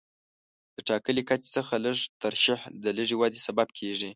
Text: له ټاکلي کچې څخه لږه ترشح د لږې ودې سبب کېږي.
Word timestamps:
له 0.75 0.81
ټاکلي 0.89 1.23
کچې 1.29 1.49
څخه 1.57 1.73
لږه 1.85 2.05
ترشح 2.23 2.61
د 2.83 2.85
لږې 2.97 3.15
ودې 3.19 3.39
سبب 3.47 3.67
کېږي. 3.77 4.09